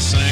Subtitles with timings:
[0.00, 0.29] same.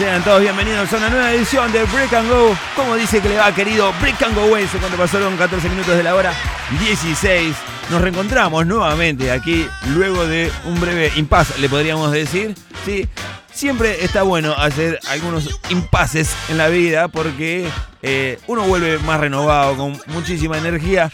[0.00, 2.56] Sean todos bienvenidos a una nueva edición de Break and Go.
[2.74, 6.02] Como dice que le va, querido Break and Go Wense, cuando pasaron 14 minutos de
[6.02, 6.32] la hora
[6.80, 7.54] 16.
[7.90, 12.54] Nos reencontramos nuevamente aquí luego de un breve impasse, le podríamos decir.
[12.82, 13.06] Sí,
[13.52, 17.68] siempre está bueno hacer algunos impases en la vida porque
[18.00, 21.10] eh, uno vuelve más renovado, con muchísima energía.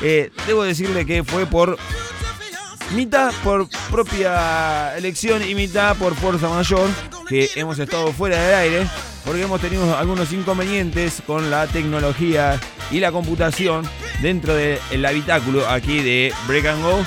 [0.00, 1.76] Eh, debo decirle que fue por
[2.94, 6.88] mitad por propia elección y mitad por fuerza mayor,
[7.32, 8.86] que hemos estado fuera del aire,
[9.24, 13.88] porque hemos tenido algunos inconvenientes con la tecnología y la computación
[14.20, 17.06] dentro del habitáculo aquí de Break and Go.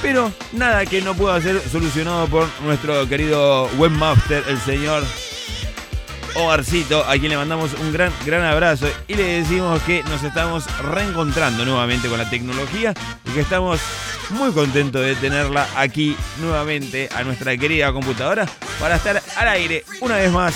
[0.00, 5.04] Pero nada que no pueda ser solucionado por nuestro querido webmaster, el señor
[6.36, 10.64] Ogarcito, a quien le mandamos un gran, gran abrazo y le decimos que nos estamos
[10.82, 12.92] reencontrando nuevamente con la tecnología
[13.24, 13.80] y que estamos
[14.30, 18.46] muy contentos de tenerla aquí nuevamente a nuestra querida computadora
[18.78, 20.54] para estar al aire una vez más.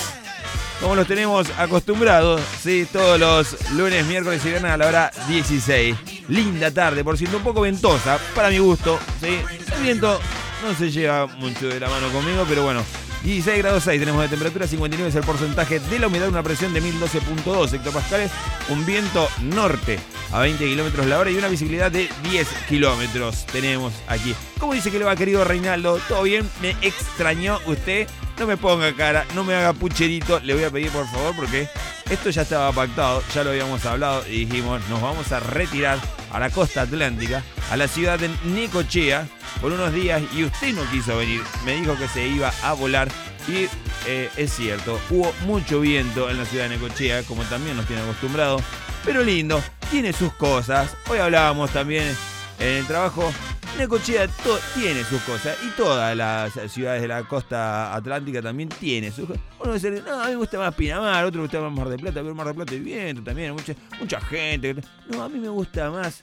[0.79, 2.87] Como los tenemos acostumbrados, ¿sí?
[2.91, 5.95] todos los lunes, miércoles y viernes a la hora 16.
[6.27, 8.99] Linda tarde, por cierto, un poco ventosa, para mi gusto.
[9.19, 9.39] ¿sí?
[9.75, 10.19] El viento
[10.61, 12.83] no se lleva mucho de la mano conmigo, pero bueno,
[13.23, 16.73] 16 grados 6 tenemos de temperatura, 59 es el porcentaje de la humedad, una presión
[16.73, 18.31] de 1012.2 hectopascales,
[18.69, 19.99] un viento norte
[20.31, 24.35] a 20 kilómetros la hora y una visibilidad de 10 kilómetros tenemos aquí.
[24.59, 25.99] ¿Cómo dice que le va, querido Reinaldo?
[26.07, 26.49] ¿Todo bien?
[26.61, 28.07] ¿Me extrañó usted?
[28.39, 31.67] No me ponga cara, no me haga pucherito, le voy a pedir por favor porque
[32.09, 35.99] esto ya estaba pactado, ya lo habíamos hablado y dijimos, nos vamos a retirar
[36.31, 39.27] a la costa atlántica, a la ciudad de Nicochea,
[39.61, 41.41] por unos días y usted no quiso venir.
[41.63, 43.07] Me dijo que se iba a volar
[43.47, 43.67] y
[44.07, 48.01] eh, es cierto, hubo mucho viento en la ciudad de Necochea, como también nos tiene
[48.01, 48.59] acostumbrado,
[49.05, 50.95] pero lindo, tiene sus cosas.
[51.09, 52.15] Hoy hablábamos también
[52.59, 53.31] en el trabajo.
[53.77, 54.27] Necochea
[54.75, 59.41] tiene sus cosas y todas las ciudades de la costa atlántica también tiene sus cosas.
[59.59, 61.99] Uno dice, no, a mí me gusta más Pinamar, otro me gusta más Mar del
[61.99, 64.75] Plata, pero Mar del Plata y viento también, mucha, mucha gente.
[65.09, 66.21] No, a mí me gusta más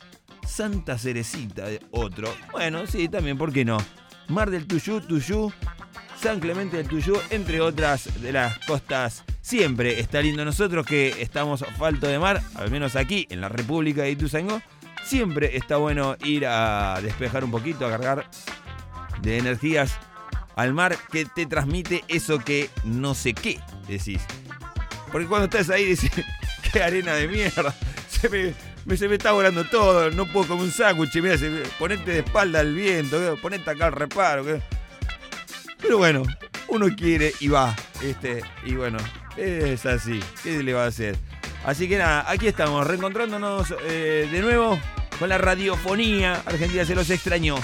[0.48, 2.34] Santa Cerecita, otro.
[2.50, 3.78] Bueno, sí, también, ¿por qué no?
[4.28, 5.52] Mar del Tuyú, Tuyú,
[6.20, 9.24] San Clemente del Tuyú, entre otras de las costas.
[9.40, 14.02] Siempre está lindo nosotros que estamos falto de mar, al menos aquí en la República
[14.02, 14.60] de Ituzaingó.
[15.04, 18.28] Siempre está bueno ir a despejar un poquito, a cargar
[19.22, 19.96] de energías
[20.56, 24.20] al mar que te transmite eso que no sé qué decís.
[25.12, 26.10] Porque cuando estás ahí dices,
[26.72, 27.74] qué arena de mierda.
[28.08, 28.28] Se
[28.96, 31.36] se me está volando todo, no puedo comer un sándwich, mira,
[31.78, 34.44] ponete de espalda al viento, ponete acá al reparo.
[35.80, 36.22] Pero bueno,
[36.68, 38.98] uno quiere y va, este, y bueno,
[39.36, 41.16] es así, ¿qué le va a hacer?
[41.64, 44.78] Así que nada, aquí estamos, reencontrándonos eh, de nuevo
[45.18, 47.56] con la radiofonía argentina, se los extrañó.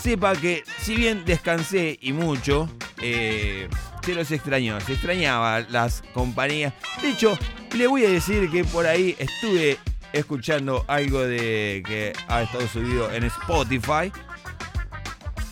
[0.00, 2.68] Sepa que si bien descansé y mucho,
[3.02, 3.68] eh,
[4.04, 6.74] se los extrañó, se extrañaba las compañías.
[7.02, 7.36] De hecho,
[7.74, 9.78] le voy a decir que por ahí estuve
[10.16, 14.12] escuchando algo de que ha estado subido en Spotify.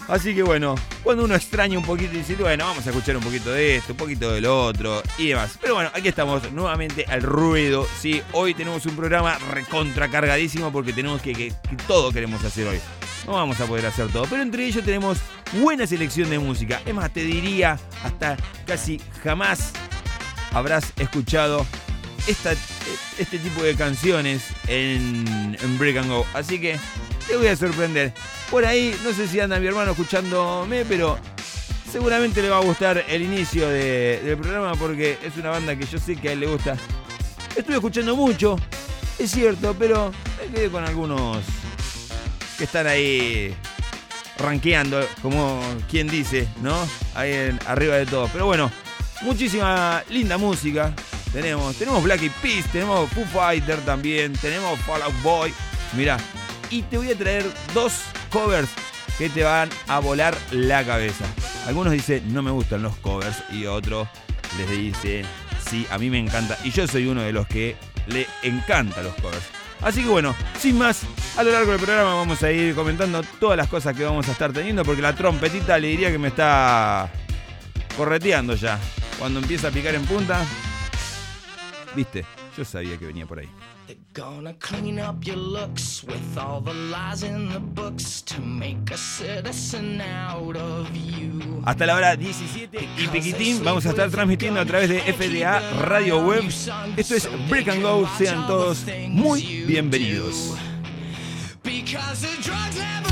[0.09, 3.23] Así que bueno, cuando uno extraña un poquito y dice, bueno, vamos a escuchar un
[3.23, 5.59] poquito de esto, un poquito del otro y demás.
[5.61, 7.87] Pero bueno, aquí estamos nuevamente al ruedo.
[8.01, 11.53] Sí, hoy tenemos un programa recontra cargadísimo porque tenemos que, que,
[11.87, 12.81] todo queremos hacer hoy.
[13.27, 15.19] No vamos a poder hacer todo, pero entre ellos tenemos
[15.55, 16.83] buena selección de música.
[16.85, 19.73] Es más, te diría, hasta casi jamás
[20.53, 21.67] habrás escuchado
[22.27, 26.27] este tipo de canciones en, en Break and Go.
[26.35, 26.79] Así que
[27.27, 28.13] te voy a sorprender.
[28.51, 31.19] Por ahí, no sé si anda mi hermano escuchándome, pero
[31.91, 35.99] seguramente le va a gustar el inicio del programa porque es una banda que yo
[35.99, 36.77] sé que a él le gusta.
[37.57, 38.57] Estuve escuchando mucho,
[39.19, 41.39] es cierto, pero me quedé con algunos
[42.59, 43.55] que están ahí
[44.39, 46.75] rankeando, como quien dice, ¿no?
[47.15, 48.29] Ahí arriba de todo.
[48.33, 48.71] Pero bueno,
[49.23, 50.93] muchísima linda música.
[51.35, 55.53] Tenemos, tenemos Black Eyed Peas, tenemos Foo Fighter también, tenemos Fall Out Boy.
[55.95, 56.17] Mirá,
[56.71, 57.45] y te voy a traer
[57.75, 58.69] dos covers
[59.19, 61.25] que te van a volar la cabeza.
[61.67, 64.07] Algunos dicen, no me gustan los covers, y otros
[64.57, 65.25] les dice,
[65.69, 66.57] sí, a mí me encanta.
[66.63, 67.75] Y yo soy uno de los que
[68.07, 69.43] le encanta los covers.
[69.83, 71.01] Así que bueno, sin más,
[71.37, 74.33] a lo largo del programa vamos a ir comentando todas las cosas que vamos a
[74.33, 77.11] estar teniendo, porque la trompetita le diría que me está
[77.97, 78.79] correteando ya.
[79.19, 80.47] Cuando empieza a picar en punta,
[81.95, 82.25] viste,
[82.57, 83.49] yo sabía que venía por ahí.
[83.87, 88.91] They're gonna clean up your looks with all the lies in the books to make
[88.91, 91.63] a citizen out of you.
[91.67, 96.27] Hasta la hora 17 y piquitín vamos a estar transmitiendo a través de FDA Radio
[96.27, 96.45] Web.
[96.97, 98.09] Esto es Break and Go.
[98.19, 100.57] Sean todos muy bienvenidos.
[101.63, 103.04] Because the drugs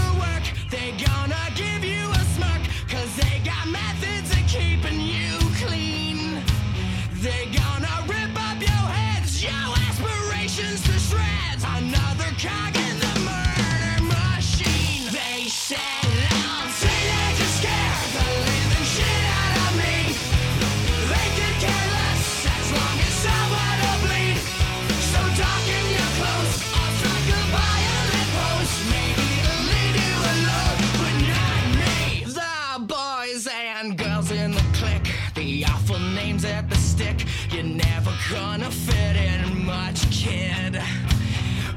[35.45, 37.27] the awful names at the stick.
[37.51, 40.81] You're never gonna fit in much, kid.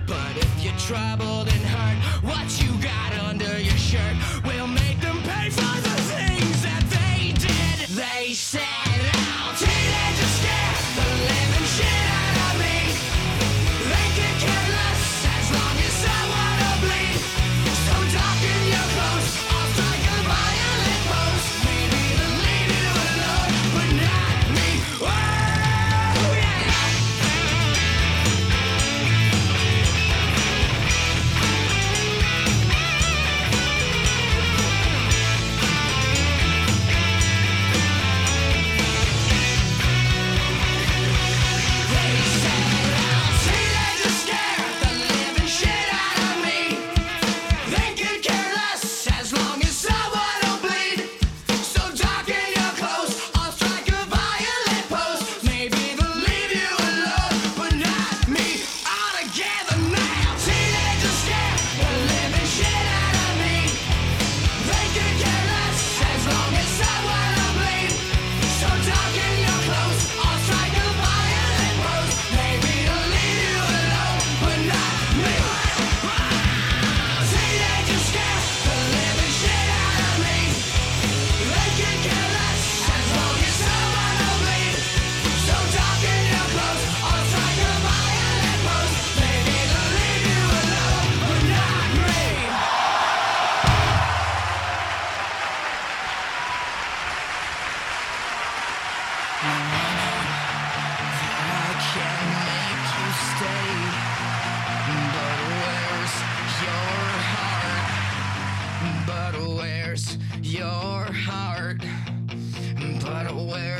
[0.05, 5.17] But if you're troubled and hurt, what you got under your shirt will make them
[5.23, 7.89] pay for the things that they did.
[7.89, 8.84] They said.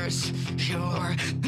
[0.06, 1.45] Pure.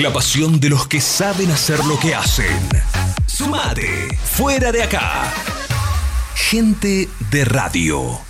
[0.00, 2.58] La pasión de los que saben hacer lo que hacen.
[3.26, 5.30] Sumate, fuera de acá.
[6.34, 8.29] Gente de radio.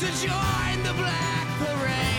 [0.00, 2.17] To join the black parade.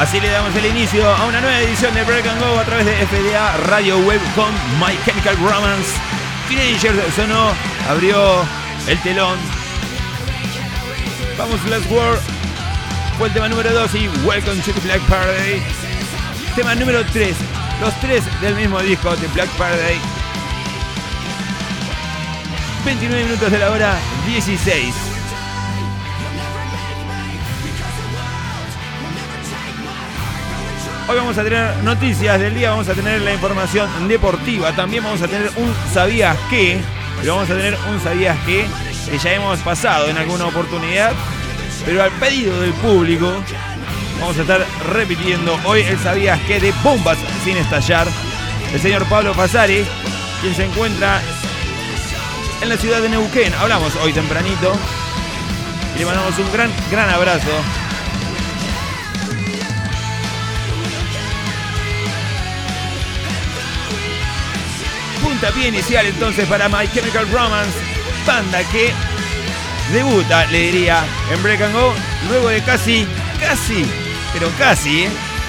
[0.00, 2.86] Así le damos el inicio a una nueva edición de Break and Go a través
[2.86, 5.92] de FDA Radio Web con My Chemical Romance.
[6.48, 7.52] Teenagers sonó,
[7.86, 8.42] abrió
[8.86, 9.38] el telón.
[11.36, 12.18] Vamos, Last War.
[13.18, 15.60] Fue el tema número 2 y Welcome to the Black Party.
[16.56, 17.36] Tema número 3.
[17.82, 20.00] Los tres del mismo disco de Black Party.
[22.86, 25.09] 29 minutos de la hora 16.
[31.10, 35.20] Hoy vamos a tener noticias del día, vamos a tener la información deportiva, también vamos
[35.20, 36.80] a tener un sabías qué,
[37.18, 38.64] pero vamos a tener un sabías qué
[39.10, 41.10] que ya hemos pasado en alguna oportunidad,
[41.84, 43.26] pero al pedido del público
[44.20, 48.06] vamos a estar repitiendo hoy el sabías qué de bombas sin estallar.
[48.72, 49.84] El señor Pablo Fasari,
[50.40, 51.20] quien se encuentra
[52.62, 53.52] en la ciudad de Neuquén.
[53.54, 54.74] Hablamos hoy tempranito
[55.96, 57.50] y le mandamos un gran, gran abrazo
[65.40, 67.72] puntapié inicial entonces para My Chemical Romance,
[68.26, 68.92] banda que
[69.90, 71.94] debuta, le diría, en Break and Go,
[72.28, 73.06] luego de casi,
[73.40, 73.86] casi,
[74.34, 75.08] pero casi, ¿eh?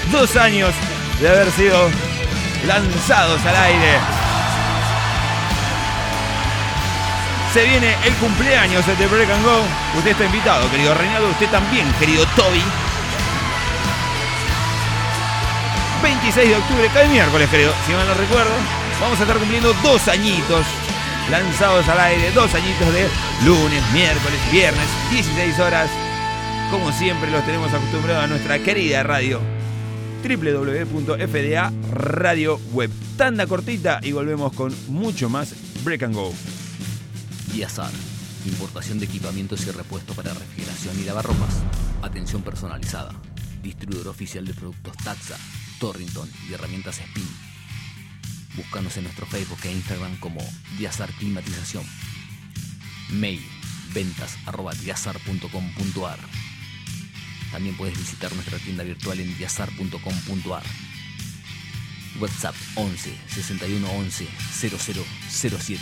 [0.09, 0.73] dos años
[1.19, 1.89] de haber sido
[2.65, 3.99] lanzados al aire.
[7.53, 9.61] Se viene el cumpleaños de Break and Go.
[9.97, 11.27] Usted está invitado, querido Reinaldo.
[11.31, 12.63] Usted también, querido Toby.
[16.01, 18.80] 26 de octubre, cada miércoles creo, si mal no recuerdo.
[19.01, 20.63] Vamos a estar cumpliendo dos añitos
[21.31, 23.09] lanzados al aire, dos añitos de
[23.43, 25.89] lunes, miércoles, viernes, 16 horas.
[26.69, 29.41] Como siempre los tenemos acostumbrados a nuestra querida radio
[30.23, 32.91] www.fda Radio Web.
[33.17, 36.31] Tanda cortita y volvemos con mucho más Break and Go.
[37.51, 37.91] Diazar.
[38.45, 41.63] Importación de equipamientos y repuestos para refrigeración y lavarropas.
[42.03, 43.13] Atención personalizada.
[43.63, 45.37] Distribuidor oficial de productos Taxa,
[45.79, 47.50] Torrington y herramientas Spin.
[48.55, 50.41] Búscanos en nuestro Facebook e Instagram como
[50.77, 51.85] Diazar Climatización.
[53.09, 53.41] Mail
[53.93, 56.19] ventas arroba diazar.com.ar.
[57.51, 60.63] También puedes visitar nuestra tienda virtual en diazar.com.ar.
[62.19, 65.79] WhatsApp 11 61 11 0007.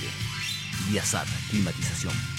[0.90, 2.39] Diazar Climatización.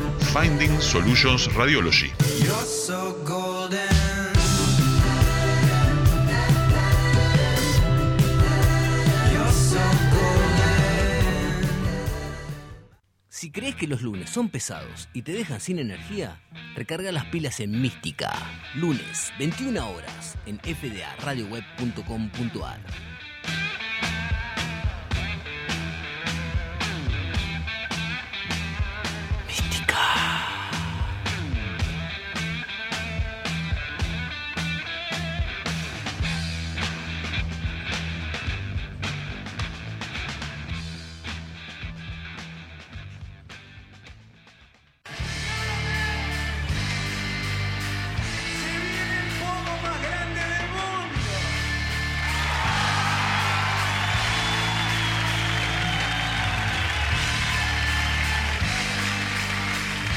[0.33, 2.11] Finding Solutions Radiology.
[13.29, 16.39] Si crees que los lunes son pesados y te dejan sin energía,
[16.75, 18.31] recarga las pilas en Mística.
[18.75, 22.81] Lunes, 21 horas, en fdaradioweb.com.ar.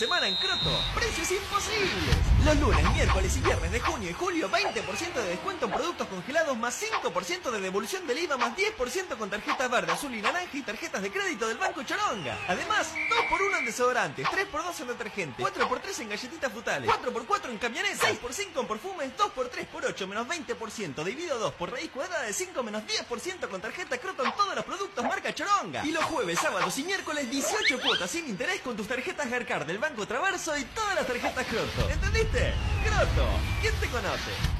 [0.00, 2.29] Semana en Croto, precios imposibles.
[2.44, 6.56] Los lunes, miércoles y viernes de junio y julio, 20% de descuento en productos congelados
[6.56, 10.62] más 5% de devolución del IVA más 10% con tarjetas verde, azul y naranja y
[10.62, 12.38] tarjetas de crédito del Banco Choronga.
[12.48, 18.60] Además, 2x1 en desodorantes, 3x2 en detergente, 4x3 en galletitas frutales, 4x4 en camionetas, 6x5
[18.60, 22.82] en perfumes, 2x3 por 8 menos 20%, dividido 2 por raíz cuadrada de 5 menos
[22.84, 25.84] 10% con tarjeta en todos los productos marca Choronga.
[25.84, 29.78] Y los jueves, sábados y miércoles 18 cuotas sin interés con tus tarjetas Garcard del
[29.78, 31.90] Banco Traverso y todas las tarjetas Croto.
[31.90, 32.29] ¿Entendiste?
[32.32, 33.26] Croto,
[33.60, 34.59] ¿quién te conoce?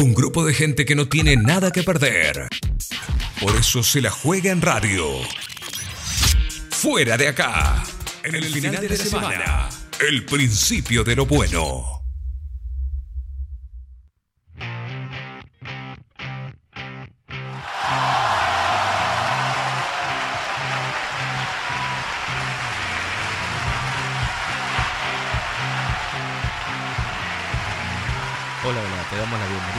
[0.00, 2.48] Un grupo de gente que no tiene nada que perder.
[3.38, 5.04] Por eso se la juega en radio.
[6.70, 7.84] Fuera de acá.
[8.24, 9.68] En el final de la semana.
[10.00, 11.99] El principio de lo bueno.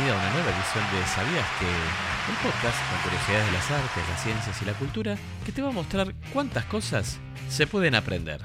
[0.02, 1.66] Bienvenida a una nueva edición de ¿Sabías que?
[1.66, 5.70] Un podcast con curiosidades de las artes, las ciencias y la cultura que te va
[5.70, 8.42] a mostrar cuántas cosas se pueden aprender.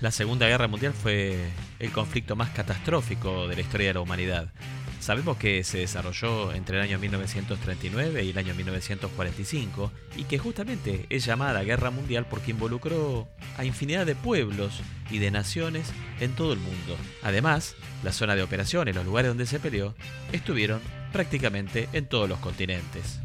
[0.00, 4.48] La Segunda Guerra Mundial fue el conflicto más catastrófico de la historia de la humanidad.
[5.00, 11.06] Sabemos que se desarrolló entre el año 1939 y el año 1945 y que justamente
[11.10, 14.80] es llamada Guerra Mundial porque involucró a infinidad de pueblos
[15.10, 16.96] y de naciones en todo el mundo.
[17.22, 19.94] Además, la zona de operaciones, los lugares donde se peleó,
[20.32, 20.80] estuvieron
[21.12, 23.20] prácticamente en todos los continentes.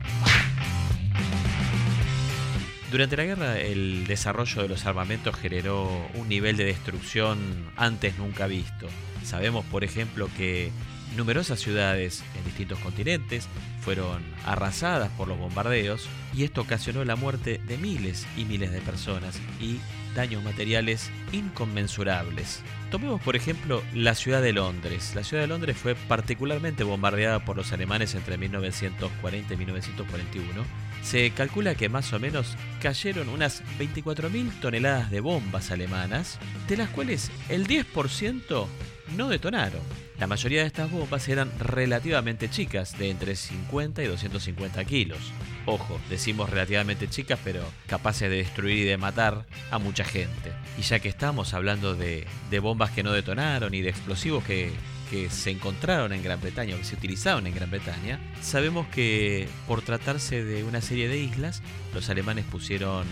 [2.92, 8.48] Durante la guerra, el desarrollo de los armamentos generó un nivel de destrucción antes nunca
[8.48, 8.88] visto.
[9.24, 10.72] Sabemos, por ejemplo, que
[11.16, 13.48] numerosas ciudades en distintos continentes
[13.82, 18.82] fueron arrasadas por los bombardeos y esto ocasionó la muerte de miles y miles de
[18.82, 19.80] personas y
[20.16, 22.62] daños materiales inconmensurables.
[22.90, 25.14] Tomemos por ejemplo la ciudad de Londres.
[25.16, 30.64] La ciudad de Londres fue particularmente bombardeada por los alemanes entre 1940 y 1941.
[31.04, 36.38] Se calcula que más o menos cayeron unas 24.000 toneladas de bombas alemanas,
[36.68, 38.68] de las cuales el 10%
[39.16, 39.82] no detonaron.
[40.20, 45.20] La mayoría de estas bombas eran relativamente chicas, de entre 50 y 250 kilos.
[45.66, 50.52] Ojo, decimos relativamente chicas, pero capaces de destruir y de matar a mucha gente.
[50.78, 54.72] Y ya que estamos hablando de, de bombas que no detonaron y de explosivos que,
[55.12, 59.50] que se encontraron en Gran Bretaña o que se utilizaron en Gran Bretaña, sabemos que
[59.68, 61.62] por tratarse de una serie de islas,
[61.94, 63.06] los alemanes pusieron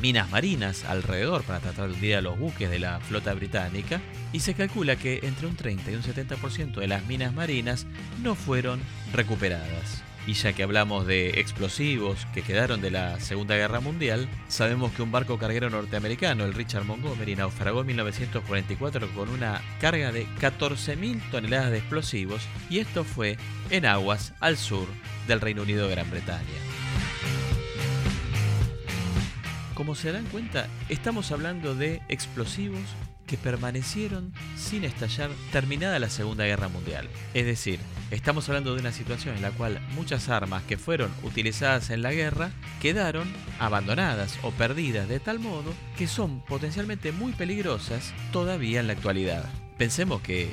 [0.00, 4.00] minas marinas alrededor para tratar de hundir a los buques de la flota británica
[4.32, 7.86] y se calcula que entre un 30 y un 70% de las minas marinas
[8.22, 8.80] no fueron
[9.12, 10.02] recuperadas.
[10.26, 15.02] Y ya que hablamos de explosivos que quedaron de la Segunda Guerra Mundial, sabemos que
[15.02, 21.20] un barco carguero norteamericano, el Richard Montgomery, naufragó en 1944 con una carga de 14.000
[21.30, 23.36] toneladas de explosivos y esto fue
[23.70, 24.86] en aguas al sur
[25.26, 26.46] del Reino Unido Gran Bretaña.
[29.74, 32.82] Como se dan cuenta, estamos hablando de explosivos
[33.26, 37.08] que permanecieron sin estallar terminada la Segunda Guerra Mundial.
[37.34, 41.90] Es decir, estamos hablando de una situación en la cual muchas armas que fueron utilizadas
[41.90, 42.50] en la guerra
[42.80, 48.94] quedaron abandonadas o perdidas de tal modo que son potencialmente muy peligrosas todavía en la
[48.94, 49.44] actualidad.
[49.78, 50.50] Pensemos que eh,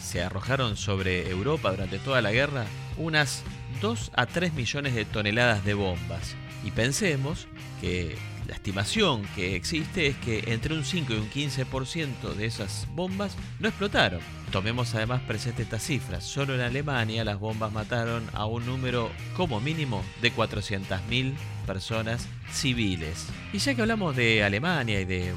[0.00, 2.64] se arrojaron sobre Europa durante toda la guerra
[2.96, 3.42] unas
[3.80, 6.36] 2 a 3 millones de toneladas de bombas.
[6.64, 7.48] Y pensemos
[7.80, 8.16] que
[8.50, 13.36] la estimación que existe es que entre un 5 y un 15% de esas bombas
[13.60, 14.18] no explotaron.
[14.50, 16.24] Tomemos además presente estas cifras.
[16.24, 21.34] Solo en Alemania las bombas mataron a un número como mínimo de 400.000
[21.64, 23.28] personas civiles.
[23.52, 25.32] Y ya que hablamos de Alemania y de,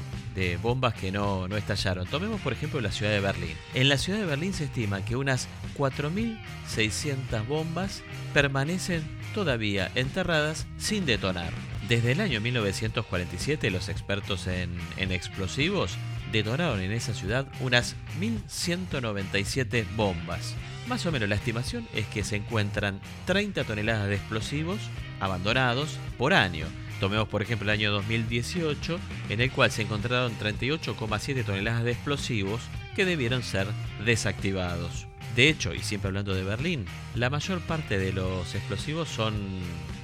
[0.60, 3.56] bombas que no, no estallaron, tomemos por ejemplo la ciudad de Berlín.
[3.74, 5.46] En la ciudad de Berlín se estima que unas
[5.78, 8.02] 4.600 bombas
[8.32, 11.52] permanecen todavía enterradas sin detonar.
[11.88, 15.98] Desde el año 1947 los expertos en, explosivos
[16.32, 20.54] detonaron en esa ciudad unas 1.197 bombas.
[20.86, 24.78] Más o menos la estimación es que se encuentran 30 toneladas de explosivos
[25.20, 26.66] abandonados por año.
[27.00, 32.62] Tomemos por ejemplo el año 2018, en el cual se encontraron 38,7 toneladas de explosivos
[32.96, 33.66] que debieron ser
[34.06, 35.06] desactivados.
[35.34, 39.18] De hecho, y siempre hablando de Berlín, la mayor parte de los explosivos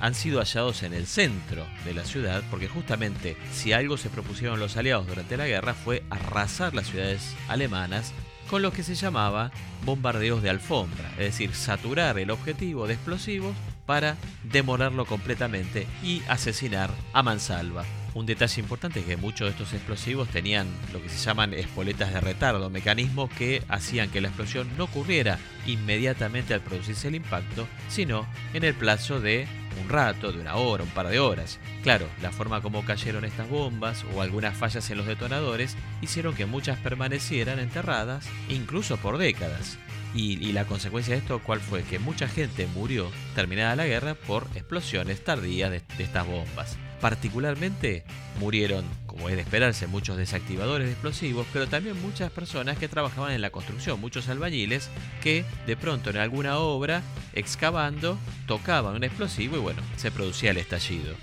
[0.01, 4.59] han sido hallados en el centro de la ciudad, porque justamente si algo se propusieron
[4.59, 8.12] los aliados durante la guerra fue arrasar las ciudades alemanas
[8.49, 9.53] con lo que se llamaba
[9.85, 13.55] bombardeos de alfombra, es decir, saturar el objetivo de explosivos
[13.87, 17.85] para demolerlo completamente y asesinar a mansalva.
[18.12, 22.12] Un detalle importante es que muchos de estos explosivos tenían lo que se llaman espoletas
[22.12, 27.68] de retardo, mecanismos que hacían que la explosión no ocurriera inmediatamente al producirse el impacto,
[27.88, 29.46] sino en el plazo de
[29.80, 31.61] un rato, de una hora, un par de horas.
[31.84, 36.46] Claro, la forma como cayeron estas bombas o algunas fallas en los detonadores hicieron que
[36.46, 39.78] muchas permanecieran enterradas, incluso por décadas.
[40.12, 41.84] Y, la consecuencia de esto, ¿cuál fue?
[41.84, 46.76] Que mucha gente murió terminada la guerra por explosiones tardías de estas bombas.
[47.01, 48.05] Particularmente
[48.38, 53.32] murieron, como es de esperarse, muchos desactivadores de explosivos, pero también muchas personas que trabajaban
[53.32, 54.90] en la construcción, muchos albañiles
[55.22, 60.59] que de pronto en alguna obra, excavando, tocaban un explosivo y bueno, se producía el
[60.59, 61.14] estallido.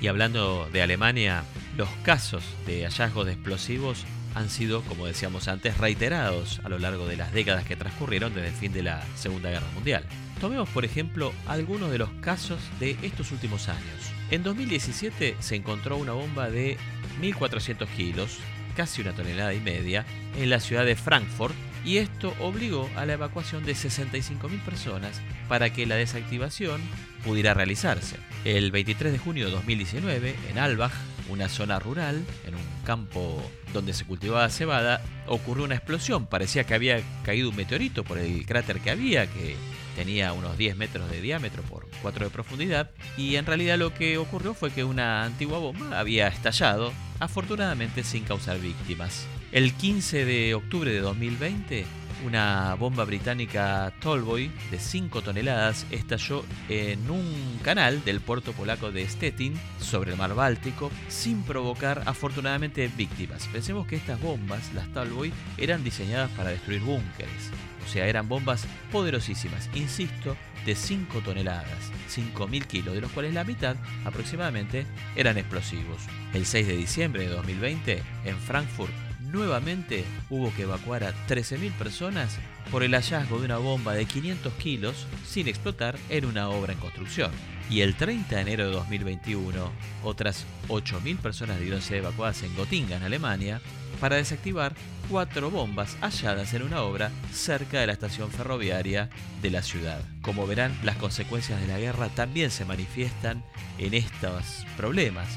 [0.00, 1.44] Y hablando de Alemania,
[1.76, 4.04] los casos de hallazgos de explosivos
[4.34, 8.48] han sido, como decíamos antes, reiterados a lo largo de las décadas que transcurrieron desde
[8.48, 10.04] el fin de la Segunda Guerra Mundial.
[10.40, 14.12] Tomemos, por ejemplo, algunos de los casos de estos últimos años.
[14.30, 16.76] En 2017 se encontró una bomba de
[17.20, 18.38] 1.400 kilos,
[18.76, 23.14] casi una tonelada y media, en la ciudad de Frankfurt y esto obligó a la
[23.14, 26.80] evacuación de 65.000 personas para que la desactivación
[27.24, 28.16] pudiera realizarse.
[28.44, 30.92] El 23 de junio de 2019, en Albach,
[31.28, 36.26] una zona rural, en un campo donde se cultivaba cebada, ocurrió una explosión.
[36.26, 39.56] Parecía que había caído un meteorito por el cráter que había, que
[39.98, 44.16] tenía unos 10 metros de diámetro por 4 de profundidad, y en realidad lo que
[44.16, 49.26] ocurrió fue que una antigua bomba había estallado, afortunadamente sin causar víctimas.
[49.50, 51.84] El 15 de octubre de 2020,
[52.24, 59.08] una bomba británica Tallboy de 5 toneladas estalló en un canal del puerto polaco de
[59.08, 63.46] Stettin sobre el mar Báltico sin provocar afortunadamente víctimas.
[63.48, 67.50] Pensemos que estas bombas, las Tallboy, eran diseñadas para destruir búnkeres.
[67.86, 73.44] O sea, eran bombas poderosísimas, insisto, de 5 toneladas, 5.000 kilos, de los cuales la
[73.44, 76.02] mitad aproximadamente eran explosivos.
[76.34, 78.92] El 6 de diciembre de 2020, en Frankfurt,
[79.30, 82.38] nuevamente hubo que evacuar a 13.000 personas
[82.70, 86.78] por el hallazgo de una bomba de 500 kilos sin explotar en una obra en
[86.78, 87.30] construcción.
[87.70, 89.70] Y el 30 de enero de 2021,
[90.02, 93.60] otras 8.000 personas debieron ser evacuadas en Gotinga, en Alemania,
[94.00, 94.74] para desactivar
[95.10, 99.10] cuatro bombas halladas en una obra cerca de la estación ferroviaria
[99.42, 100.00] de la ciudad.
[100.22, 103.44] Como verán, las consecuencias de la guerra también se manifiestan
[103.78, 105.28] en estos problemas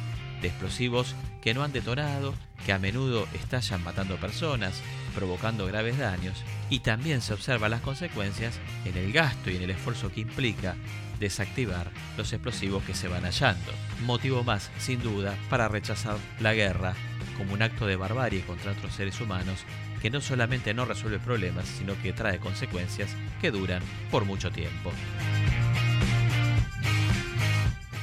[0.41, 2.33] de explosivos que no han detonado,
[2.65, 4.81] que a menudo estallan matando personas,
[5.15, 9.71] provocando graves daños, y también se observan las consecuencias en el gasto y en el
[9.71, 10.75] esfuerzo que implica
[11.19, 13.71] desactivar los explosivos que se van hallando.
[14.05, 16.93] Motivo más, sin duda, para rechazar la guerra
[17.37, 19.65] como un acto de barbarie contra otros seres humanos
[20.01, 24.91] que no solamente no resuelve problemas, sino que trae consecuencias que duran por mucho tiempo.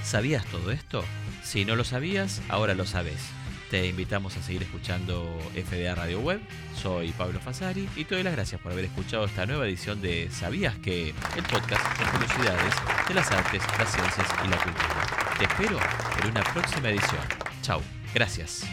[0.04, 1.04] ¿Sabías todo esto?
[1.48, 3.16] Si no lo sabías, ahora lo sabes.
[3.70, 6.42] Te invitamos a seguir escuchando FDA Radio Web.
[6.76, 10.28] Soy Pablo Fasari y te doy las gracias por haber escuchado esta nueva edición de
[10.30, 11.14] ¿Sabías que?
[11.36, 12.74] El podcast con curiosidades
[13.08, 15.36] de las artes, las ciencias y la cultura.
[15.38, 15.78] Te espero
[16.22, 17.22] en una próxima edición.
[17.62, 17.80] Chao.
[18.12, 18.66] Gracias.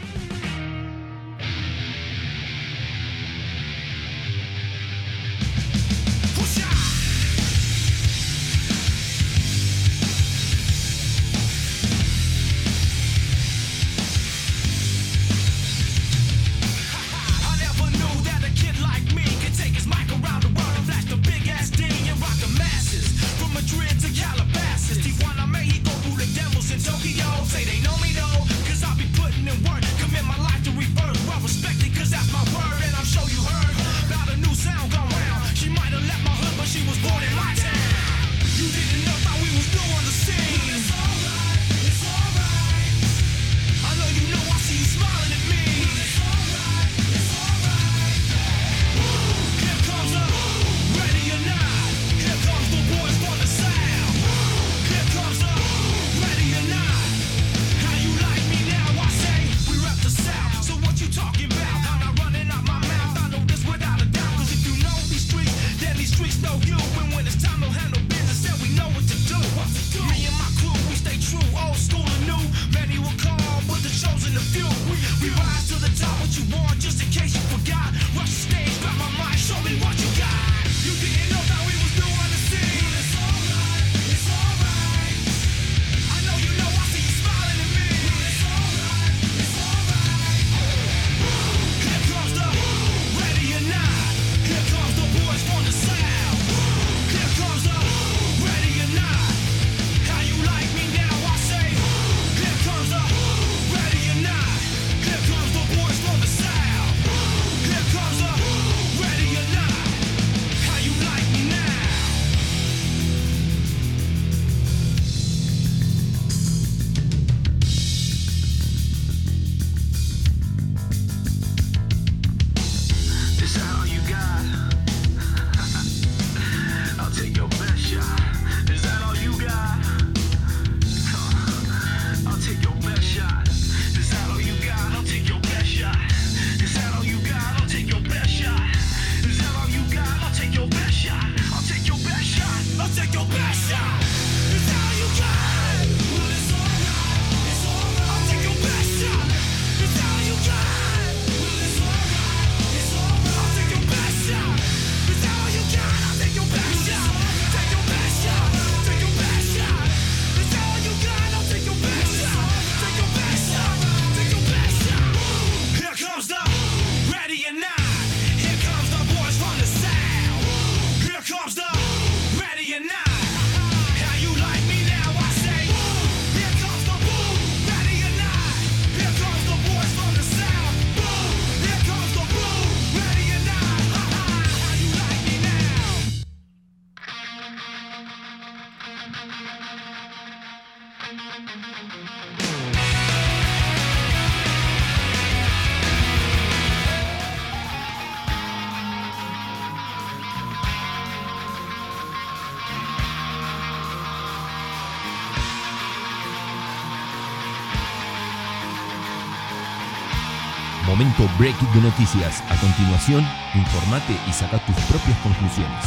[210.98, 212.42] Momento break de noticias.
[212.48, 215.84] A continuación, informate y saca tus propias conclusiones.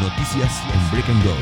[0.00, 1.36] Noticias en Break and Go.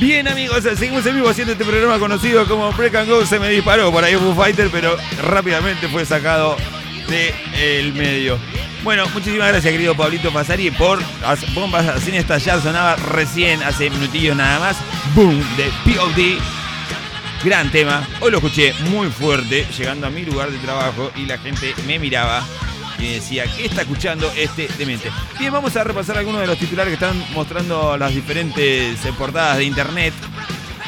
[0.00, 3.24] Bien amigos, seguimos en vivo haciendo este programa conocido como Break and Go.
[3.24, 6.56] Se me disparó por ahí Foo Fighter, pero rápidamente fue sacado
[7.08, 8.55] del medio.
[8.86, 12.62] Bueno, muchísimas gracias querido Pablito Pasari por las bombas sin estallar.
[12.62, 14.76] Sonaba recién, hace minutillos nada más.
[15.12, 16.40] Boom, de POD.
[17.44, 18.06] Gran tema.
[18.20, 21.98] Hoy lo escuché muy fuerte, llegando a mi lugar de trabajo y la gente me
[21.98, 22.46] miraba
[23.00, 25.10] y decía, ¿qué está escuchando este demente?
[25.36, 29.56] Bien, vamos a repasar algunos de los titulares que están mostrando las diferentes eh, portadas
[29.56, 30.14] de internet.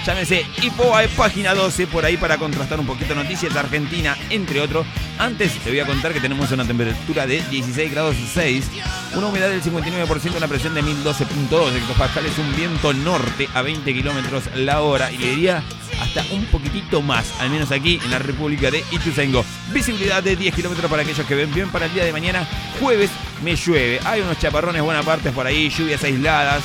[0.08, 4.86] Llámese Ipoae Página 12 por ahí para contrastar un poquito noticias de Argentina, entre otros.
[5.18, 8.70] Antes te voy a contar que tenemos una temperatura de 16 grados 6,
[9.16, 14.44] una humedad del 59%, una presión de 1012.2 hectopascales, un viento norte a 20 kilómetros
[14.54, 15.62] la hora y le diría
[16.00, 19.44] hasta un poquitito más, al menos aquí en la República de Ituzaingó.
[19.74, 22.48] Visibilidad de 10 kilómetros para aquellos que ven bien para el día de mañana.
[22.80, 23.10] Jueves
[23.44, 24.00] me llueve.
[24.06, 26.62] Hay unos chaparrones buena partes por ahí, lluvias aisladas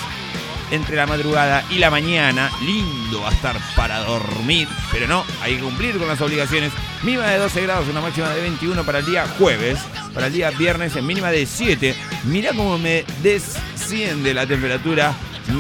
[0.73, 2.51] entre la madrugada y la mañana.
[2.61, 6.71] Lindo va a estar para dormir, pero no, hay que cumplir con las obligaciones.
[7.03, 9.79] Mínima de 12 grados, una máxima de 21 para el día jueves.
[10.13, 11.95] Para el día viernes, en mínima de 7.
[12.25, 15.13] Mirá cómo me desciende la temperatura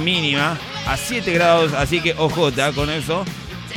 [0.03, 0.57] mínima
[0.87, 3.23] a 7 grados, así que ojota con eso.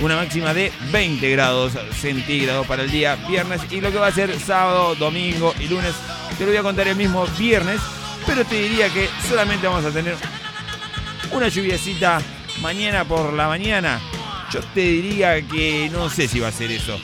[0.01, 4.13] Una máxima de 20 grados centígrados para el día viernes y lo que va a
[4.13, 5.95] ser sábado, domingo y lunes.
[6.39, 7.81] Te lo voy a contar el mismo viernes,
[8.27, 10.17] pero te diría que solamente vamos a tener
[11.33, 12.21] una lluviecita
[12.61, 14.01] mañana por la mañana.
[14.53, 16.99] Yo te diría que no sé si va a ser eso.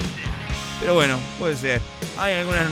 [0.81, 1.81] Pero bueno, puede ser.
[2.19, 2.67] Hay algunas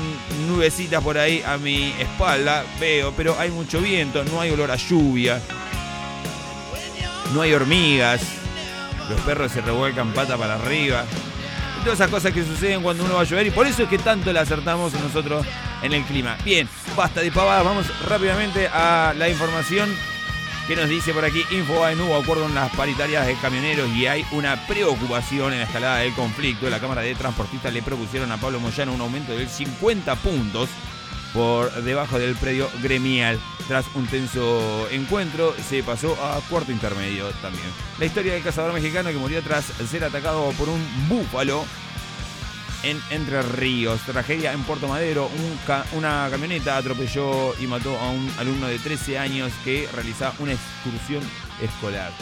[0.49, 4.77] nubecitas por ahí a mi espalda, veo, pero hay mucho viento, no hay olor a
[4.77, 5.41] lluvia.
[7.35, 8.21] No hay hormigas.
[9.09, 11.05] Los perros se revuelcan pata para arriba.
[11.81, 13.47] Y todas esas cosas que suceden cuando uno va a llover.
[13.47, 15.47] Y por eso es que tanto le acertamos nosotros
[15.83, 16.37] en el clima.
[16.45, 17.65] Bien, basta de pavadas.
[17.65, 19.91] Vamos rápidamente a la información
[20.71, 24.07] que nos dice por aquí Info no hubo acuerdo en las paritarias de camioneros y
[24.07, 26.71] hay una preocupación en la escalada del conflicto.
[26.71, 30.69] La Cámara de Transportistas le propusieron a Pablo Moyano un aumento de 50 puntos
[31.35, 33.41] por debajo del predio gremial.
[33.67, 37.67] Tras un tenso encuentro, se pasó a cuarto intermedio también.
[37.99, 41.65] La historia del cazador mexicano que murió tras ser atacado por un búfalo
[42.83, 44.01] en Entre Ríos.
[44.03, 45.27] Tragedia en Puerto Madero.
[45.27, 50.53] Un una camioneta atropelló y mató a un alumno de 13 años que realizaba una
[50.53, 51.23] excursión
[51.63, 52.13] escolar.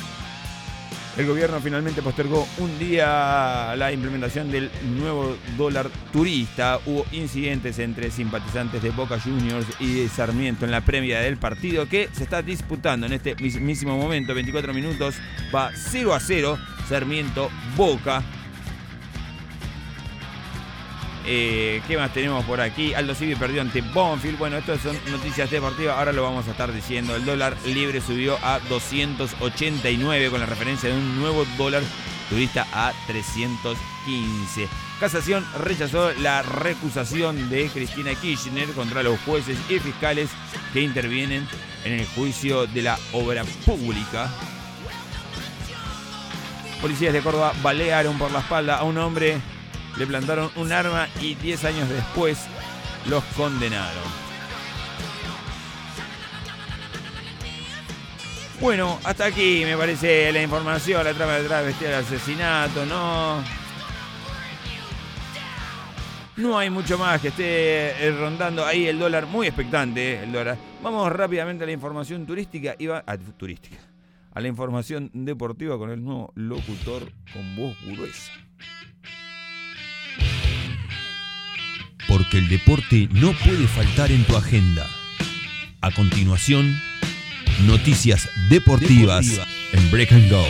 [1.19, 6.79] El gobierno finalmente postergó un día la implementación del nuevo dólar turista.
[6.87, 11.89] Hubo incidentes entre simpatizantes de Boca Juniors y de Sarmiento en la previa del partido
[11.89, 14.33] que se está disputando en este mismísimo momento.
[14.33, 15.17] 24 minutos,
[15.53, 16.57] va 0 a 0.
[16.89, 18.23] Sarmiento Boca.
[21.31, 22.95] Eh, ¿Qué más tenemos por aquí?
[22.95, 24.39] Aldo Civi perdió ante Bonfield.
[24.39, 25.99] Bueno, estas son noticias deportivas.
[25.99, 27.15] Ahora lo vamos a estar diciendo.
[27.15, 31.83] El dólar libre subió a 289 con la referencia de un nuevo dólar
[32.31, 34.69] turista a 315.
[35.01, 40.31] Casación rechazó la recusación de Cristina Kirchner contra los jueces y fiscales
[40.73, 41.47] que intervienen
[41.85, 44.31] en el juicio de la obra pública.
[46.81, 49.43] Policías de Córdoba balearon por la espalda a un hombre
[49.99, 52.39] le plantaron un arma y 10 años después
[53.07, 54.05] los condenaron.
[58.61, 63.43] Bueno, hasta aquí me parece la información, la trama detrás de bestial asesinato, ¿no?
[66.37, 70.33] No hay mucho más que esté eh, rondando ahí el dólar, muy expectante eh, el
[70.33, 70.57] dólar.
[70.83, 73.77] Vamos rápidamente a la información turística y va, ah, turística,
[74.33, 78.48] a la información deportiva con el nuevo locutor con voz gruesa.
[82.09, 84.87] Porque el deporte no puede faltar en tu agenda.
[85.83, 86.81] A continuación,
[87.67, 89.41] noticias deportivas
[89.73, 90.45] en Break and Go.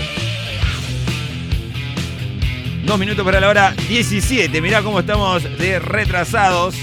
[2.86, 4.62] Dos minutos para la hora 17.
[4.62, 6.74] Mirá cómo estamos de retrasados.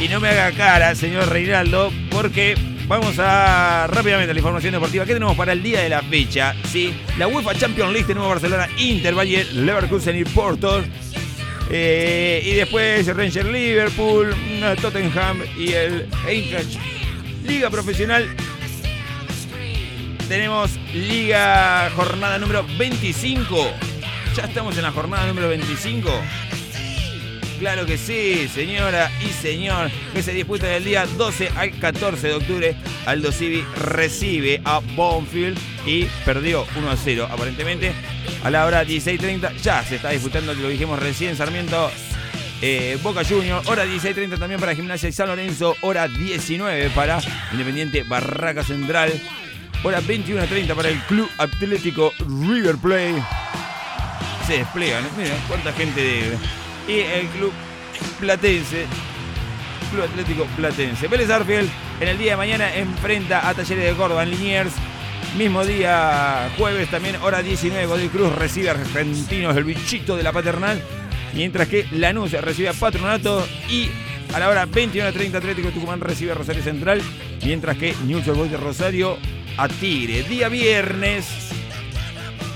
[0.00, 2.54] Y no me haga cara, señor Reinaldo, porque
[2.86, 5.06] vamos a rápidamente a la información deportiva.
[5.06, 6.54] ¿Qué tenemos para el día de la fecha?
[6.70, 10.84] Sí, la UEFA Champions League tenemos Barcelona, Inter, Bayern, Leverkusen y Porto.
[11.70, 14.34] Eh, y después Ranger Liverpool,
[14.80, 16.78] Tottenham y el Eintracht.
[17.44, 18.28] Liga profesional.
[20.28, 23.70] Tenemos Liga jornada número 25.
[24.34, 26.10] Ya estamos en la jornada número 25.
[27.58, 32.34] Claro que sí, señora y señor, que se disputa del día 12 al 14 de
[32.34, 32.76] octubre.
[33.06, 35.56] Aldo Civi recibe a Bonfield
[35.86, 37.92] y perdió 1 a 0 aparentemente.
[38.44, 41.90] A la hora 16.30 ya se está disputando, lo dijimos recién, Sarmiento
[42.62, 43.68] eh, Boca Juniors.
[43.68, 45.76] Hora 16.30 también para Gimnasia y San Lorenzo.
[45.82, 47.20] Hora 19 para
[47.52, 49.12] Independiente Barraca Central.
[49.82, 53.22] Hora 21.30 para el Club Atlético River Plate.
[54.46, 55.08] Se desplegan, ¿eh?
[55.16, 56.38] miren cuánta gente debe.
[56.88, 57.52] Y el Club
[58.20, 58.86] Platense.
[59.90, 61.08] Club Atlético Platense.
[61.08, 61.68] Vélez Arfield
[62.00, 64.72] en el día de mañana enfrenta a Talleres de Córdoba Liniers.
[65.34, 70.32] Mismo día, jueves también, hora 19, Godoy Cruz recibe a Argentinos, el bichito de la
[70.32, 70.80] paternal.
[71.34, 73.90] Mientras que Lanús recibe a Patronato y
[74.32, 77.02] a la hora 21.30 Atlético Tucumán recibe a Rosario Central.
[77.44, 79.18] Mientras que News Boys de Rosario
[79.58, 80.22] a Tigre.
[80.22, 81.26] Día viernes,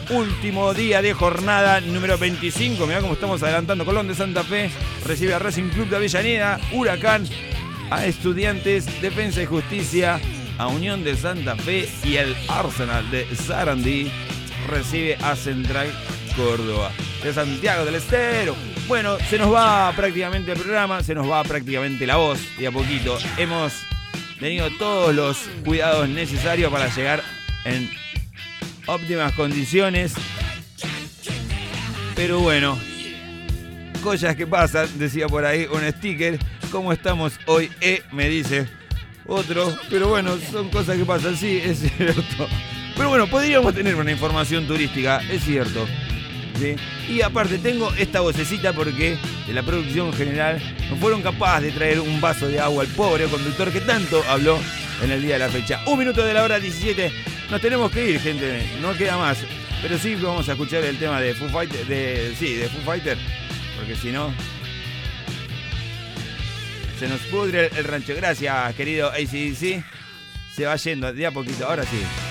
[0.08, 2.86] último día de jornada número 25.
[2.86, 3.84] Mirá cómo estamos adelantando.
[3.84, 4.70] Colón de Santa Fe
[5.04, 6.58] recibe a Racing Club de Avellaneda.
[6.72, 7.26] Huracán
[7.90, 10.20] a Estudiantes, Defensa y Justicia
[10.60, 14.12] a Unión de Santa Fe y el Arsenal de Sarandí
[14.68, 15.90] recibe a Central
[16.36, 16.92] Córdoba
[17.22, 18.54] de Santiago del Estero.
[18.86, 22.70] Bueno, se nos va prácticamente el programa, se nos va prácticamente la voz y a
[22.70, 23.72] poquito hemos
[24.38, 27.22] tenido todos los cuidados necesarios para llegar
[27.64, 27.90] en
[28.84, 30.12] óptimas condiciones.
[32.14, 32.78] Pero bueno,
[34.02, 36.38] cosas que pasan, decía por ahí un sticker.
[36.70, 37.72] ¿Cómo estamos hoy?
[37.80, 38.79] Eh, me dice
[39.30, 39.74] otro.
[39.88, 42.48] Pero bueno, son cosas que pasan, sí, es cierto.
[42.96, 45.86] Pero bueno, podríamos tener una información turística, es cierto.
[46.58, 46.76] ¿sí?
[47.08, 49.16] Y aparte tengo esta vocecita porque
[49.46, 50.60] de la producción general
[50.90, 54.58] no fueron capaces de traer un vaso de agua al pobre conductor que tanto habló
[55.02, 55.80] en el día de la fecha.
[55.86, 57.10] Un minuto de la hora 17.
[57.50, 58.68] Nos tenemos que ir, gente.
[58.82, 59.38] No queda más.
[59.80, 61.86] Pero sí vamos a escuchar el tema de Foo Fighter.
[61.86, 63.16] De, sí, de Foo Fighter.
[63.78, 64.32] Porque si no.
[67.00, 68.14] Se nos pudre el, rancho.
[68.14, 69.82] Gracias, querido ACDC.
[70.54, 71.66] Se va yendo de a poquito.
[71.66, 72.29] Ahora sí.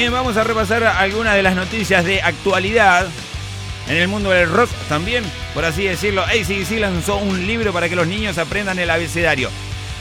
[0.00, 3.06] Bien, vamos a repasar algunas de las noticias de actualidad.
[3.86, 5.22] En el mundo del rock también,
[5.52, 9.50] por así decirlo, ACDC lanzó un libro para que los niños aprendan el abecedario.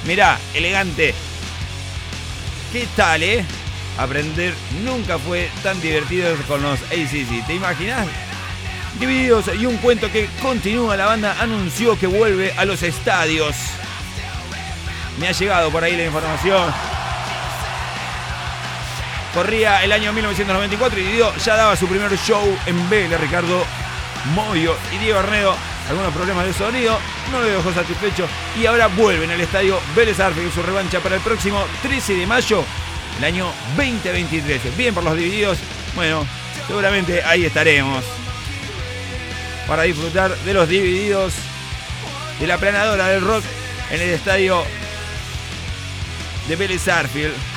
[0.08, 1.14] Mirá, elegante.
[2.72, 3.44] ¿Qué tal, eh?
[3.98, 4.54] Aprender
[4.86, 7.46] nunca fue tan divertido con los ACDC.
[7.46, 8.08] ¿Te imaginas?
[9.02, 13.54] Divididos y un cuento que continúa, la banda anunció que vuelve a los estadios.
[15.20, 16.89] Me ha llegado por ahí la información.
[19.40, 23.64] Corría el año 1994 y ya daba su primer show en Vélez, Ricardo
[24.36, 25.56] Moyo y Diego Arnedo.
[25.88, 27.00] Algunos problemas de sonido,
[27.32, 28.28] no lo dejó satisfecho
[28.60, 32.66] y ahora vuelven al estadio Vélez Arfield su revancha para el próximo 13 de mayo
[33.16, 33.46] del año
[33.78, 34.76] 2023.
[34.76, 35.58] Bien por los divididos,
[35.96, 36.28] bueno,
[36.68, 38.04] seguramente ahí estaremos
[39.70, 41.34] para disfrutar de los divididos
[42.42, 43.46] de la planadora del rock
[43.90, 44.66] en el estadio
[46.50, 47.49] de Vélez Arfield.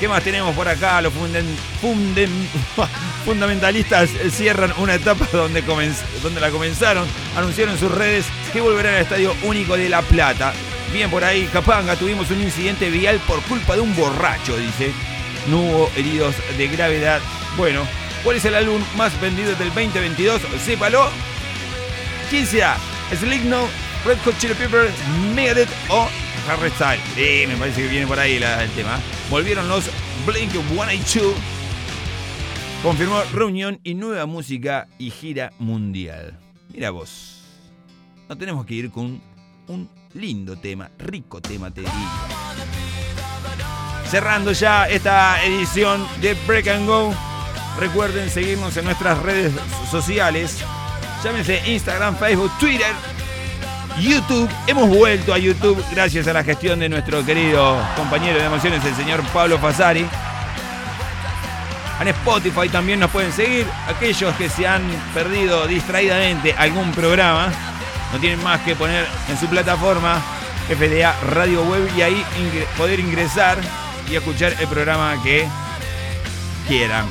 [0.00, 1.00] ¿Qué más tenemos por acá?
[1.00, 1.56] Los funden-
[3.24, 7.06] fundamentalistas cierran una etapa donde, comenz- donde la comenzaron.
[7.36, 10.52] Anunciaron en sus redes que volverán al Estadio Único de La Plata.
[10.92, 14.92] Bien por ahí, Capanga, tuvimos un incidente vial por culpa de un borracho, dice.
[15.48, 17.20] No hubo heridos de gravedad.
[17.56, 17.86] Bueno,
[18.22, 20.42] ¿cuál es el álbum más vendido del 2022?
[20.64, 21.08] Sépalo.
[22.30, 22.76] ¿Quién será?
[23.18, 23.68] Slipknot,
[24.04, 24.92] Red Hot Chili Peppers,
[25.34, 26.08] Megadeth o
[26.48, 26.70] Harry
[27.48, 29.00] me parece que viene por ahí el tema.
[29.30, 29.90] Volvieron los
[30.24, 31.34] Blink 182.
[32.82, 36.38] Confirmó reunión y nueva música y gira mundial.
[36.72, 37.42] Mira vos.
[38.28, 39.20] No tenemos que ir con
[39.66, 41.92] un lindo tema, rico tema, te digo.
[44.08, 47.12] Cerrando ya esta edición de Break and Go.
[47.80, 49.52] Recuerden seguirnos en nuestras redes
[49.90, 50.58] sociales.
[51.24, 52.92] Llámense Instagram, Facebook, Twitter,
[54.00, 54.48] YouTube.
[54.66, 58.94] Hemos vuelto a YouTube gracias a la gestión de nuestro querido compañero de emociones, el
[58.94, 60.06] señor Pablo Fasari.
[62.00, 63.66] En Spotify también nos pueden seguir.
[63.88, 64.82] Aquellos que se han
[65.14, 67.50] perdido distraídamente algún programa,
[68.12, 70.20] no tienen más que poner en su plataforma
[70.68, 72.24] FDA Radio Web y ahí
[72.76, 73.58] poder ingresar
[74.10, 75.48] y escuchar el programa que
[76.68, 77.06] quieran.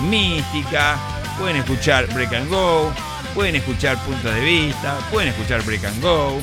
[0.00, 0.96] Mística,
[1.38, 2.92] pueden escuchar Break and Go,
[3.34, 6.40] pueden escuchar Puntos de Vista, pueden escuchar Break and Go,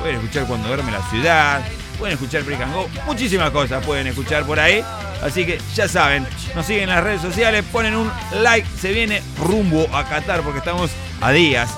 [0.00, 1.60] pueden escuchar Cuando duerme la ciudad,
[1.98, 4.84] pueden escuchar Break and Go, muchísimas cosas pueden escuchar por ahí.
[5.22, 8.10] Así que ya saben, nos siguen en las redes sociales, ponen un
[8.40, 11.76] like, se viene rumbo a Qatar porque estamos a días,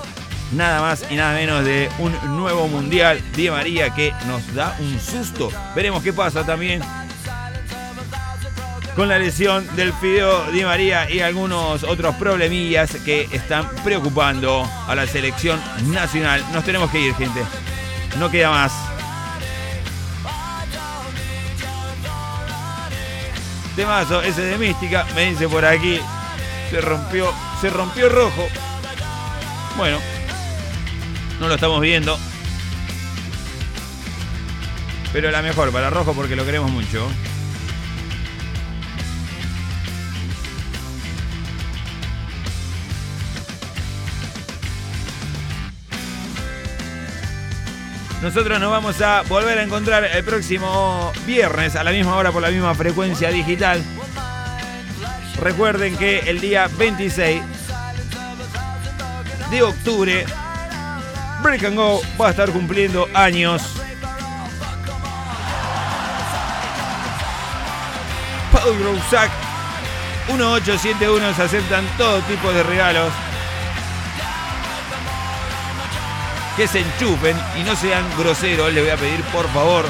[0.51, 4.99] nada más y nada menos de un nuevo mundial de María que nos da un
[4.99, 5.49] susto.
[5.75, 6.83] Veremos qué pasa también
[8.95, 14.95] con la lesión del Fideo Di María y algunos otros problemillas que están preocupando a
[14.95, 16.43] la selección nacional.
[16.51, 17.41] Nos tenemos que ir, gente.
[18.19, 18.73] No queda más.
[23.75, 25.99] Temazo, ese de mística, me dice por aquí.
[26.69, 28.47] Se rompió, se rompió rojo.
[29.77, 29.97] Bueno,
[31.39, 32.17] no lo estamos viendo.
[35.13, 37.09] Pero la mejor para rojo porque lo queremos mucho.
[48.21, 52.43] Nosotros nos vamos a volver a encontrar el próximo viernes a la misma hora por
[52.43, 53.83] la misma frecuencia digital.
[55.39, 57.41] Recuerden que el día 26
[59.49, 60.25] de octubre
[61.41, 63.63] Break and Go va a estar cumpliendo años.
[68.51, 69.31] Paul Groussac
[70.27, 73.11] 1871 se aceptan todo tipo de regalos.
[76.57, 79.85] Que se enchufen y no sean groseros, les voy a pedir por favor.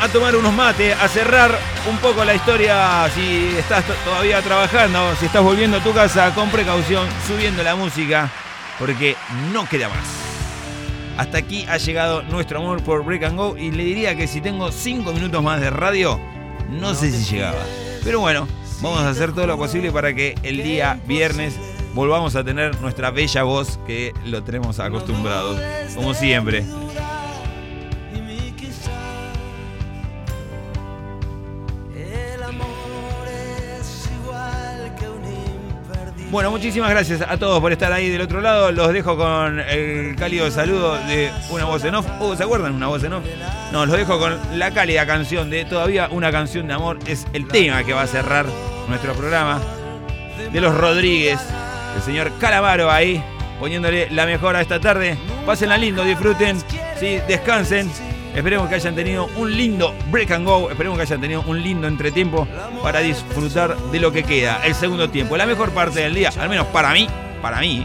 [0.00, 1.58] A tomar unos mates, a cerrar
[1.90, 6.32] un poco la historia si estás to- todavía trabajando, si estás volviendo a tu casa
[6.34, 8.30] con precaución, subiendo la música,
[8.78, 9.16] porque
[9.52, 10.06] no queda más.
[11.16, 14.40] Hasta aquí ha llegado nuestro amor por Break and Go y le diría que si
[14.40, 16.20] tengo 5 minutos más de radio,
[16.70, 17.58] no sé si llegaba.
[18.04, 18.46] Pero bueno,
[18.82, 21.54] vamos a hacer todo lo posible para que el día viernes
[21.94, 25.60] volvamos a tener nuestra bella voz que lo tenemos acostumbrados,
[25.94, 26.64] como siempre.
[36.30, 38.70] Bueno, muchísimas gracias a todos por estar ahí del otro lado.
[38.70, 42.06] Los dejo con el cálido saludo de una voz en off.
[42.20, 42.74] Oh, ¿se acuerdan?
[42.74, 43.24] Una voz en off.
[43.72, 46.98] No, los dejo con la cálida canción de Todavía una canción de amor.
[47.06, 48.44] Es el tema que va a cerrar
[48.88, 49.58] nuestro programa.
[50.52, 51.40] De los Rodríguez.
[51.96, 53.22] El señor Calamaro ahí.
[53.58, 55.16] poniéndole la mejor a esta tarde.
[55.46, 56.58] Pásenla lindo, disfruten,
[57.00, 57.90] sí, descansen.
[58.38, 60.70] Esperemos que hayan tenido un lindo break and go.
[60.70, 62.46] Esperemos que hayan tenido un lindo entretiempo
[62.84, 65.36] para disfrutar de lo que queda, el segundo tiempo.
[65.36, 67.08] La mejor parte del día, al menos para mí,
[67.42, 67.84] para mí.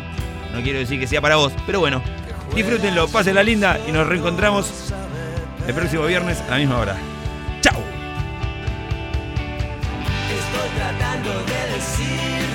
[0.54, 2.04] No quiero decir que sea para vos, pero bueno,
[2.54, 4.94] disfrútenlo, pásenla linda y nos reencontramos
[5.68, 6.98] el próximo viernes a la misma hora.
[7.62, 7.82] ¡Chao!
[10.30, 12.53] Estoy tratando de decirte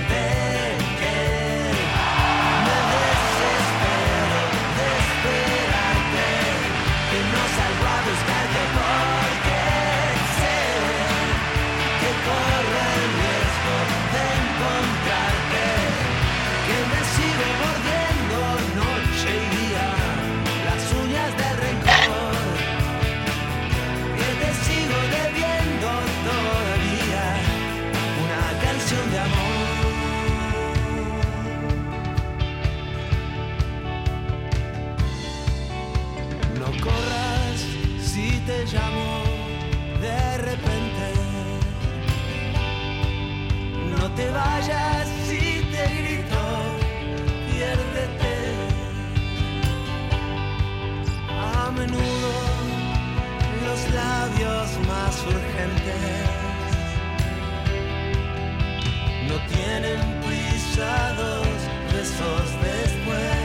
[54.39, 56.29] cambios más urgentes
[59.29, 61.47] no tienen pisados
[61.93, 63.38] besos después.